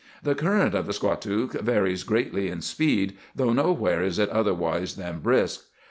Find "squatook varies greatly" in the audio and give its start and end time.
0.93-2.47